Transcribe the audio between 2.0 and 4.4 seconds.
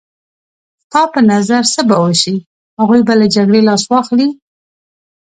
وشي؟ هغوی به له جګړې لاس واخلي.